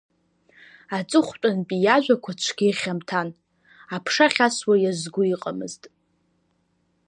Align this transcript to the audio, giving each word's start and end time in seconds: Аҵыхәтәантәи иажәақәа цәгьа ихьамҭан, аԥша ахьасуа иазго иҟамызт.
Аҵыхәтәантәи 0.97 1.79
иажәақәа 1.83 2.31
цәгьа 2.41 2.65
ихьамҭан, 2.69 3.29
аԥша 3.95 4.25
ахьасуа 4.27 4.75
иазго 4.79 5.23
иҟамызт. 5.33 5.83